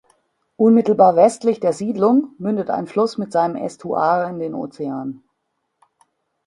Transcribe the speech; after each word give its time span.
Unmittelbar 0.55 1.15
westlich 1.15 1.59
der 1.59 1.73
Siedlung 1.73 2.31
mündet 2.39 2.71
ein 2.71 2.87
Fluss 2.87 3.19
mit 3.19 3.31
seinem 3.31 3.55
Ästuar 3.55 4.27
in 4.31 4.39
den 4.39 4.55
Ozean. 4.55 5.21